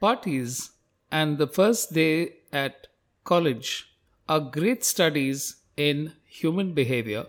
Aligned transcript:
Parties 0.00 0.70
and 1.12 1.36
the 1.36 1.46
first 1.46 1.92
day 1.92 2.36
at 2.52 2.86
college 3.24 3.92
are 4.28 4.40
great 4.40 4.82
studies 4.82 5.56
in 5.76 6.14
human 6.24 6.72
behavior 6.72 7.26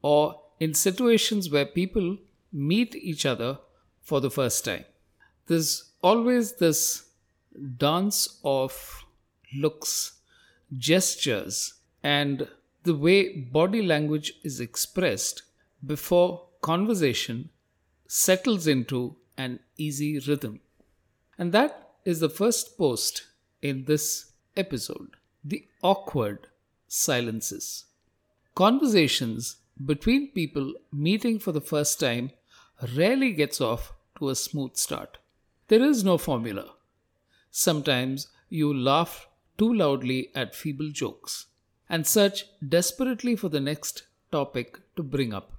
or 0.00 0.40
in 0.58 0.72
situations 0.72 1.50
where 1.50 1.66
people 1.66 2.16
meet 2.50 2.94
each 2.94 3.26
other 3.26 3.58
for 4.00 4.22
the 4.22 4.30
first 4.30 4.64
time. 4.64 4.84
There's 5.48 5.92
always 6.02 6.52
this 6.54 7.08
dance 7.76 8.38
of 8.42 9.04
looks, 9.54 10.12
gestures, 10.78 11.74
and 12.02 12.48
the 12.84 12.94
way 12.94 13.36
body 13.36 13.82
language 13.82 14.32
is 14.42 14.60
expressed 14.60 15.42
before 15.86 16.46
conversation 16.62 17.50
settles 18.06 18.66
into 18.66 19.16
an 19.36 19.60
easy 19.76 20.18
rhythm. 20.20 20.60
And 21.36 21.52
that 21.52 21.83
is 22.04 22.20
the 22.20 22.28
first 22.28 22.76
post 22.76 23.26
in 23.62 23.84
this 23.84 24.32
episode 24.56 25.16
the 25.42 25.66
awkward 25.82 26.46
silences. 26.88 27.84
Conversations 28.54 29.56
between 29.84 30.30
people 30.30 30.74
meeting 30.92 31.38
for 31.38 31.52
the 31.52 31.60
first 31.60 31.98
time 31.98 32.30
rarely 32.96 33.32
gets 33.32 33.60
off 33.60 33.92
to 34.18 34.28
a 34.28 34.34
smooth 34.34 34.76
start. 34.76 35.18
There 35.68 35.82
is 35.82 36.04
no 36.04 36.18
formula. 36.18 36.74
Sometimes 37.50 38.28
you 38.48 38.72
laugh 38.72 39.28
too 39.58 39.72
loudly 39.72 40.30
at 40.34 40.54
feeble 40.54 40.90
jokes 40.90 41.46
and 41.88 42.06
search 42.06 42.44
desperately 42.66 43.36
for 43.36 43.48
the 43.48 43.60
next 43.60 44.04
topic 44.30 44.80
to 44.96 45.02
bring 45.02 45.32
up. 45.32 45.52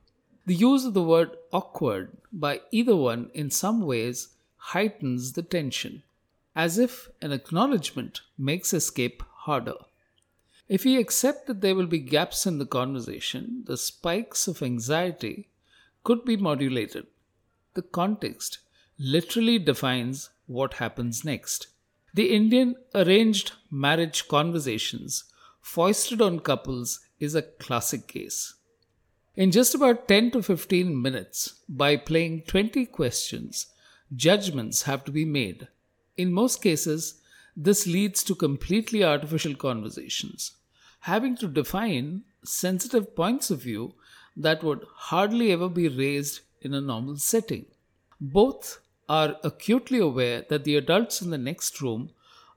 The 0.45 0.55
use 0.55 0.85
of 0.85 0.93
the 0.93 1.03
word 1.03 1.31
awkward 1.51 2.17
by 2.31 2.61
either 2.71 2.95
one 2.95 3.31
in 3.33 3.49
some 3.49 3.81
ways 3.81 4.29
heightens 4.57 5.33
the 5.33 5.43
tension, 5.43 6.03
as 6.55 6.77
if 6.77 7.09
an 7.21 7.31
acknowledgement 7.31 8.21
makes 8.37 8.73
escape 8.73 9.21
harder. 9.39 9.75
If 10.67 10.85
we 10.85 10.97
accept 10.97 11.47
that 11.47 11.61
there 11.61 11.75
will 11.75 11.85
be 11.85 11.99
gaps 11.99 12.45
in 12.45 12.57
the 12.57 12.65
conversation, 12.65 13.63
the 13.65 13.77
spikes 13.77 14.47
of 14.47 14.63
anxiety 14.63 15.49
could 16.03 16.25
be 16.25 16.37
modulated. 16.37 17.07
The 17.73 17.81
context 17.81 18.59
literally 18.97 19.59
defines 19.59 20.29
what 20.47 20.75
happens 20.75 21.25
next. 21.25 21.67
The 22.13 22.33
Indian 22.33 22.75
arranged 22.95 23.51
marriage 23.69 24.27
conversations 24.27 25.25
foisted 25.61 26.21
on 26.21 26.39
couples 26.39 27.01
is 27.19 27.35
a 27.35 27.41
classic 27.41 28.07
case. 28.07 28.53
In 29.35 29.51
just 29.51 29.75
about 29.75 30.07
10 30.07 30.31
to 30.31 30.41
15 30.41 31.01
minutes, 31.01 31.55
by 31.67 31.97
playing 31.97 32.43
20 32.43 32.85
questions, 32.85 33.67
judgments 34.15 34.83
have 34.83 35.03
to 35.03 35.11
be 35.11 35.25
made. 35.25 35.67
In 36.17 36.31
most 36.31 36.61
cases, 36.61 37.21
this 37.55 37.87
leads 37.87 38.23
to 38.23 38.35
completely 38.35 39.03
artificial 39.03 39.55
conversations, 39.55 40.53
having 41.01 41.35
to 41.37 41.47
define 41.47 42.23
sensitive 42.43 43.15
points 43.15 43.49
of 43.49 43.61
view 43.61 43.95
that 44.35 44.63
would 44.63 44.85
hardly 44.93 45.51
ever 45.51 45.69
be 45.69 45.87
raised 45.87 46.41
in 46.61 46.73
a 46.73 46.81
normal 46.81 47.17
setting. 47.17 47.65
Both 48.19 48.79
are 49.07 49.37
acutely 49.43 49.99
aware 49.99 50.45
that 50.49 50.63
the 50.63 50.75
adults 50.75 51.21
in 51.21 51.29
the 51.29 51.37
next 51.37 51.81
room 51.81 52.09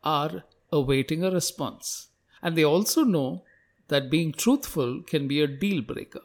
are 0.02 0.44
awaiting 0.72 1.24
a 1.24 1.30
response. 1.30 2.08
And 2.42 2.56
they 2.56 2.64
also 2.64 3.04
know 3.04 3.44
that 3.88 4.10
being 4.10 4.32
truthful 4.32 5.02
can 5.02 5.28
be 5.28 5.40
a 5.40 5.46
deal 5.46 5.82
breaker. 5.82 6.22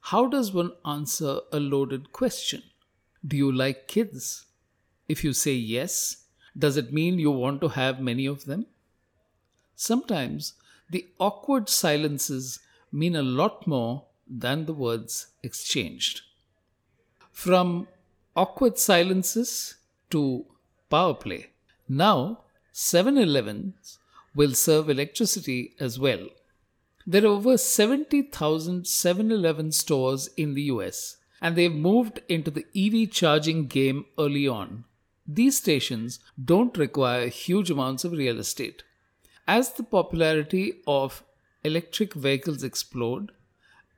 How 0.00 0.26
does 0.26 0.52
one 0.52 0.72
answer 0.84 1.40
a 1.52 1.58
loaded 1.58 2.12
question? 2.12 2.62
Do 3.26 3.36
you 3.36 3.50
like 3.50 3.88
kids? 3.88 4.46
If 5.08 5.24
you 5.24 5.32
say 5.32 5.52
yes, 5.52 6.23
does 6.56 6.76
it 6.76 6.92
mean 6.92 7.18
you 7.18 7.30
want 7.30 7.60
to 7.60 7.68
have 7.68 8.00
many 8.00 8.26
of 8.26 8.44
them? 8.44 8.66
Sometimes 9.76 10.54
the 10.90 11.06
awkward 11.18 11.68
silences 11.68 12.60
mean 12.92 13.16
a 13.16 13.22
lot 13.22 13.66
more 13.66 14.04
than 14.28 14.66
the 14.66 14.72
words 14.72 15.28
exchanged. 15.42 16.22
From 17.32 17.88
awkward 18.36 18.78
silences 18.78 19.76
to 20.10 20.46
power 20.90 21.14
play. 21.14 21.50
Now, 21.88 22.40
7 22.72 23.18
Elevens 23.18 23.98
will 24.34 24.54
serve 24.54 24.88
electricity 24.88 25.74
as 25.80 25.98
well. 25.98 26.28
There 27.06 27.24
are 27.24 27.28
over 27.28 27.58
70,000 27.58 28.86
7 28.86 29.30
Eleven 29.30 29.72
stores 29.72 30.28
in 30.36 30.54
the 30.54 30.62
US, 30.62 31.18
and 31.40 31.54
they've 31.54 31.74
moved 31.74 32.22
into 32.28 32.50
the 32.50 32.66
EV 32.74 33.10
charging 33.10 33.66
game 33.66 34.06
early 34.18 34.48
on 34.48 34.84
these 35.26 35.56
stations 35.56 36.18
don't 36.42 36.76
require 36.76 37.28
huge 37.28 37.70
amounts 37.70 38.04
of 38.04 38.12
real 38.12 38.38
estate. 38.38 38.82
As 39.46 39.72
the 39.72 39.82
popularity 39.82 40.82
of 40.86 41.22
electric 41.62 42.12
vehicles 42.14 42.62
explode, 42.62 43.32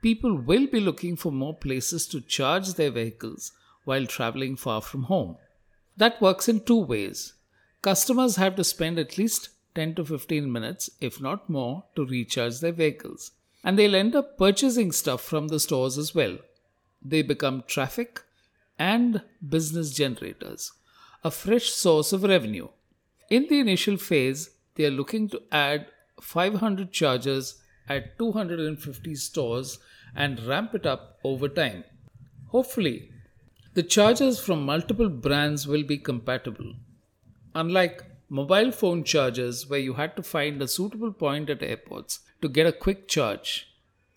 people 0.02 0.36
will 0.36 0.66
be 0.66 0.80
looking 0.80 1.16
for 1.16 1.32
more 1.32 1.54
places 1.54 2.06
to 2.08 2.20
charge 2.20 2.74
their 2.74 2.90
vehicles 2.90 3.52
while 3.84 4.06
traveling 4.06 4.56
far 4.56 4.80
from 4.80 5.04
home. 5.04 5.36
That 5.96 6.20
works 6.20 6.48
in 6.48 6.60
two 6.60 6.80
ways. 6.80 7.34
Customers 7.82 8.36
have 8.36 8.54
to 8.56 8.64
spend 8.64 8.98
at 8.98 9.18
least 9.18 9.48
10 9.74 9.96
to 9.96 10.04
15 10.04 10.50
minutes, 10.50 10.90
if 11.00 11.20
not 11.20 11.50
more, 11.50 11.84
to 11.96 12.06
recharge 12.06 12.60
their 12.60 12.72
vehicles. 12.72 13.32
And 13.64 13.78
they'll 13.78 13.96
end 13.96 14.14
up 14.14 14.38
purchasing 14.38 14.92
stuff 14.92 15.22
from 15.22 15.48
the 15.48 15.58
stores 15.58 15.98
as 15.98 16.14
well. 16.14 16.38
They 17.02 17.22
become 17.22 17.64
traffic 17.66 18.22
and 18.78 19.22
business 19.48 19.92
generators 19.92 20.72
a 21.24 21.30
fresh 21.30 21.70
source 21.70 22.12
of 22.12 22.22
revenue. 22.22 22.68
In 23.30 23.46
the 23.48 23.58
initial 23.58 23.96
phase, 23.96 24.50
they 24.74 24.84
are 24.84 24.90
looking 24.90 25.28
to 25.30 25.42
add 25.50 25.86
500 26.20 26.92
chargers 26.92 27.60
at 27.88 28.18
250 28.18 29.14
stores 29.14 29.78
and 30.14 30.42
ramp 30.44 30.74
it 30.74 30.86
up 30.86 31.18
over 31.24 31.48
time. 31.48 31.84
Hopefully, 32.48 33.10
the 33.74 33.82
chargers 33.82 34.40
from 34.40 34.64
multiple 34.64 35.08
brands 35.08 35.66
will 35.66 35.82
be 35.82 35.98
compatible. 35.98 36.74
Unlike 37.54 38.04
mobile 38.28 38.72
phone 38.72 39.04
chargers, 39.04 39.68
where 39.68 39.78
you 39.78 39.94
had 39.94 40.16
to 40.16 40.22
find 40.22 40.60
a 40.60 40.68
suitable 40.68 41.12
point 41.12 41.50
at 41.50 41.62
airports 41.62 42.20
to 42.42 42.48
get 42.48 42.66
a 42.66 42.72
quick 42.72 43.08
charge, 43.08 43.68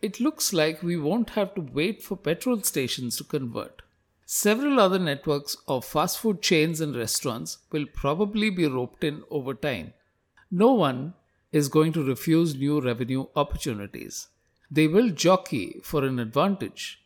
it 0.01 0.19
looks 0.19 0.53
like 0.53 0.81
we 0.81 0.95
won't 0.95 1.31
have 1.31 1.53
to 1.55 1.61
wait 1.61 2.01
for 2.01 2.15
petrol 2.15 2.61
stations 2.61 3.17
to 3.17 3.23
convert. 3.23 3.81
Several 4.31 4.79
other 4.79 4.99
networks 4.99 5.57
of 5.67 5.83
fast 5.83 6.19
food 6.19 6.43
chains 6.43 6.81
and 6.81 6.95
restaurants 6.95 7.57
will 7.71 7.87
probably 7.87 8.51
be 8.51 8.67
roped 8.67 9.03
in 9.03 9.23
over 9.31 9.55
time. 9.55 9.93
No 10.51 10.71
one 10.71 11.15
is 11.51 11.67
going 11.67 11.93
to 11.93 12.03
refuse 12.03 12.53
new 12.53 12.79
revenue 12.79 13.25
opportunities. 13.35 14.27
They 14.69 14.85
will 14.85 15.09
jockey 15.09 15.79
for 15.81 16.05
an 16.05 16.19
advantage. 16.19 17.01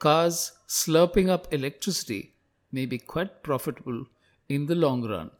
Cars 0.00 0.52
slurping 0.66 1.28
up 1.28 1.52
electricity 1.52 2.32
may 2.72 2.86
be 2.86 2.96
quite 2.96 3.42
profitable 3.42 4.06
in 4.48 4.64
the 4.64 4.74
long 4.74 5.06
run. 5.06 5.32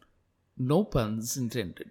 No 0.58 0.84
puns 0.84 1.38
intended. 1.38 1.90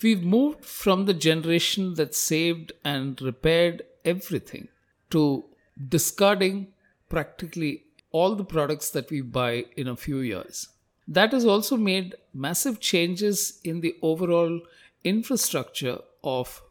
We've 0.00 0.22
moved 0.22 0.64
from 0.64 1.06
the 1.06 1.14
generation 1.14 1.94
that 1.94 2.14
saved 2.14 2.70
and 2.84 3.20
repaired 3.20 3.82
everything 4.04 4.68
to 5.10 5.46
discarding 5.88 6.68
practically 7.08 7.85
all 8.16 8.34
the 8.34 8.50
products 8.56 8.90
that 8.90 9.10
we 9.10 9.20
buy 9.20 9.52
in 9.76 9.88
a 9.88 10.02
few 10.06 10.20
years. 10.32 10.68
That 11.16 11.32
has 11.32 11.44
also 11.44 11.76
made 11.76 12.14
massive 12.32 12.80
changes 12.80 13.60
in 13.62 13.80
the 13.80 13.94
overall 14.10 14.60
infrastructure 15.04 15.98
of 16.24 16.62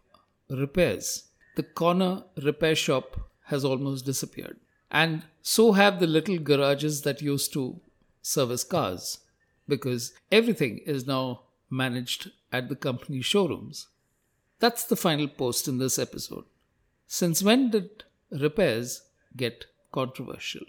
repairs. 0.50 1.08
The 1.56 1.68
corner 1.82 2.24
repair 2.50 2.76
shop 2.76 3.18
has 3.52 3.64
almost 3.64 4.06
disappeared. 4.06 4.58
And 4.92 5.24
so 5.42 5.72
have 5.74 6.00
the 6.00 6.08
little 6.08 6.38
garages 6.38 7.02
that 7.04 7.22
used 7.22 7.54
to 7.54 7.80
service 8.22 8.64
cars, 8.64 9.20
because 9.68 10.14
everything 10.32 10.80
is 10.86 11.06
now 11.08 11.42
managed 11.70 12.32
at 12.52 12.70
the 12.70 12.76
company 12.76 13.22
showrooms. 13.22 13.88
That's 14.60 14.84
the 14.86 14.96
final 14.96 15.28
post 15.28 15.68
in 15.68 15.78
this 15.78 16.00
episode. 16.00 16.46
Since 17.08 17.44
when 17.44 17.70
did 17.70 18.04
repairs 18.32 19.04
get 19.36 19.66
controversial? 19.92 20.66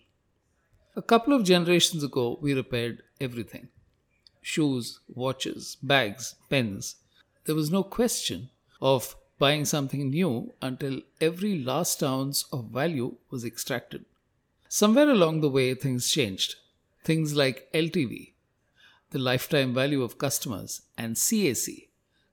A 0.99 1.03
couple 1.03 1.35
of 1.35 1.45
generations 1.45 2.03
ago, 2.03 2.39
we 2.41 2.55
repaired 2.55 3.03
everything 3.21 3.69
shoes, 4.41 5.01
watches, 5.09 5.77
bags, 5.83 6.37
pens. 6.49 6.97
There 7.45 7.55
was 7.55 7.71
no 7.71 7.83
question 7.83 8.49
of 8.81 9.15
buying 9.39 9.67
something 9.67 10.09
new 10.09 10.55
until 10.63 11.03
every 11.21 11.59
last 11.59 12.03
ounce 12.03 12.47
of 12.51 12.71
value 12.71 13.17
was 13.31 13.45
extracted. 13.45 14.07
Somewhere 14.71 15.11
along 15.11 15.43
the 15.43 15.51
way, 15.51 15.75
things 15.75 16.11
changed. 16.11 16.55
Things 17.05 17.37
like 17.37 17.71
LTV, 17.75 18.33
the 19.11 19.19
lifetime 19.19 19.75
value 19.75 20.03
of 20.03 20.17
customers, 20.17 20.81
and 20.97 21.17
CAC, 21.17 21.89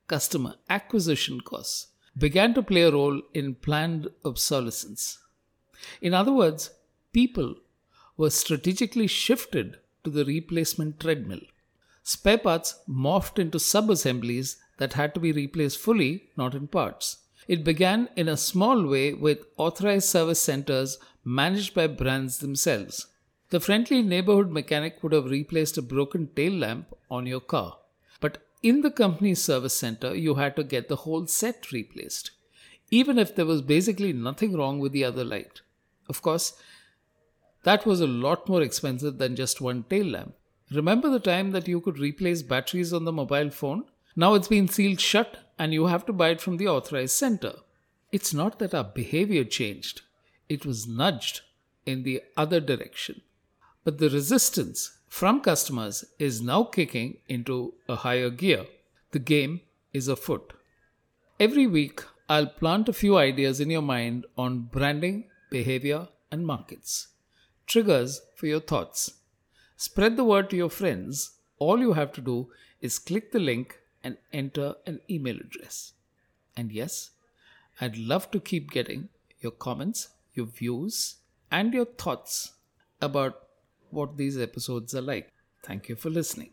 customer 0.07 0.54
acquisition 0.69 1.42
costs, 1.42 1.88
began 2.18 2.54
to 2.54 2.63
play 2.63 2.83
a 2.83 2.92
role 2.92 3.21
in 3.33 3.56
planned 3.56 4.07
obsolescence. 4.24 5.18
In 6.01 6.13
other 6.13 6.31
words, 6.31 6.69
people 7.12 7.56
was 8.18 8.36
strategically 8.36 9.07
shifted 9.07 9.77
to 10.04 10.10
the 10.10 10.25
replacement 10.25 11.00
treadmill. 11.00 11.42
spare 12.04 12.38
parts 12.38 12.80
morphed 12.88 13.39
into 13.39 13.60
sub 13.60 13.89
assemblies 13.89 14.57
that 14.77 14.94
had 14.94 15.13
to 15.13 15.19
be 15.19 15.31
replaced 15.31 15.80
fully, 15.80 16.30
not 16.36 16.54
in 16.54 16.68
parts. 16.68 17.18
It 17.48 17.63
began 17.63 18.10
in 18.15 18.27
a 18.30 18.38
small 18.38 18.86
way 18.86 19.13
with 19.13 19.45
authorized 19.57 20.10
service 20.10 20.42
centers 20.42 20.98
managed 21.24 21.74
by 21.74 21.88
brands 21.88 22.39
themselves. 22.39 23.07
The 23.50 23.60
friendly 23.60 24.01
neighborhood 24.01 24.50
mechanic 24.51 25.01
would 25.01 25.13
have 25.13 25.25
replaced 25.25 25.77
a 25.77 25.81
broken 25.81 26.27
tail 26.36 26.54
lamp 26.54 26.94
on 27.09 27.25
your 27.25 27.39
car. 27.39 27.77
But 28.19 28.39
in 28.62 28.81
the 28.81 28.92
company's 28.92 29.44
service 29.44 29.77
center, 29.77 30.16
you 30.16 30.36
had 30.36 30.56
to 30.56 30.63
get 30.63 30.88
the 30.88 30.95
whole 30.98 31.27
set 31.27 31.71
replaced, 31.71 32.31
even 32.89 33.19
if 33.19 33.36
there 33.36 33.45
was 33.45 33.62
basically 33.62 34.13
nothing 34.13 34.56
wrong 34.57 34.80
with 34.80 34.92
the 34.92 35.04
other 35.04 35.24
light. 35.24 35.62
Of 36.09 36.21
course, 36.21 36.54
that 37.63 37.86
was 37.86 38.01
a 38.01 38.07
lot 38.07 38.48
more 38.48 38.62
expensive 38.62 39.18
than 39.18 39.36
just 39.36 39.62
one 39.62 39.83
tail 39.83 40.06
lamp. 40.06 40.36
Remember 40.71 41.10
the 41.10 41.19
time 41.19 41.51
that 41.51 41.68
you 41.68 41.80
could 41.81 42.00
replace 42.00 42.42
batteries 42.42 42.94
on 42.94 43.06
the 43.06 43.12
mobile 43.12 43.50
phone? 43.50 43.86
Now 44.15 44.33
it's 44.33 44.48
been 44.48 44.68
sealed 44.68 45.00
shut 45.00 45.38
and 45.57 45.74
you 45.74 45.88
have 45.88 46.06
to 46.07 46.13
buy 46.13 46.30
it 46.30 46.42
from 46.42 46.57
the 46.57 46.68
authorized 46.68 47.15
center. 47.15 47.54
It's 48.12 48.33
not 48.33 48.60
that 48.60 48.74
our 48.74 48.83
behavior 48.83 49.44
changed, 49.44 50.01
it 50.50 50.65
was 50.65 50.88
nudged 50.88 51.42
in 51.86 52.04
the 52.04 52.21
other 52.38 52.60
direction. 52.60 53.21
But 53.83 53.98
the 53.98 54.09
resistance 54.09 54.98
from 55.07 55.42
customers 55.42 56.06
is 56.19 56.42
now 56.42 56.63
kicking 56.63 57.18
into 57.27 57.74
a 57.88 57.95
higher 57.95 58.30
gear. 58.30 58.66
The 59.12 59.19
game 59.19 59.62
is 59.94 60.07
afoot. 60.07 60.54
Every 61.39 61.68
week, 61.68 62.01
I'll 62.30 62.48
plant 62.48 62.89
a 62.89 62.94
few 62.94 63.18
ideas 63.18 63.59
in 63.59 63.69
your 63.69 63.81
mind 63.81 64.25
on 64.38 64.69
branding, 64.71 65.25
behavior, 65.51 66.07
and 66.31 66.45
markets. 66.48 67.09
Triggers 67.68 68.21
for 68.36 68.48
your 68.48 68.60
thoughts. 68.60 69.13
Spread 69.75 70.18
the 70.18 70.24
word 70.24 70.50
to 70.50 70.56
your 70.56 70.69
friends. 70.69 71.38
All 71.60 71.80
you 71.80 71.94
have 71.94 72.12
to 72.13 72.21
do 72.21 72.50
is 72.81 73.00
click 73.00 73.31
the 73.31 73.39
link 73.39 73.80
and 74.04 74.18
enter 74.31 74.75
an 74.86 75.00
email 75.10 75.38
address. 75.38 75.94
And 76.56 76.71
yes, 76.71 77.12
I'd 77.81 77.98
love 77.98 78.31
to 78.31 78.39
keep 78.39 78.71
getting 78.71 79.10
your 79.42 79.51
comments, 79.51 80.10
your 80.33 80.45
views, 80.45 81.15
and 81.51 81.74
your 81.74 81.86
thoughts 81.86 82.54
about 83.01 83.48
what 83.89 84.18
these 84.18 84.38
episodes 84.38 84.94
are 84.95 85.01
like. 85.01 85.31
Thank 85.63 85.89
you 85.89 85.95
for 85.95 86.09
listening. 86.09 86.53